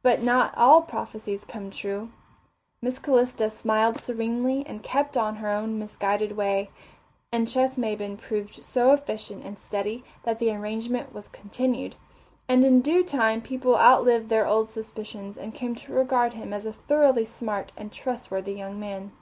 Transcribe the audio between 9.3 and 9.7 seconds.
and